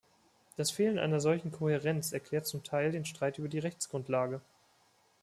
Das 0.57 0.71
Fehlen 0.71 0.97
einer 0.97 1.19
solchen 1.19 1.51
Kohärenz 1.51 2.11
erklärt 2.11 2.47
zum 2.47 2.63
Teil 2.63 2.91
den 2.91 3.05
Streit 3.05 3.37
über 3.37 3.47
die 3.49 3.59
Rechtsgrundlage. 3.59 4.41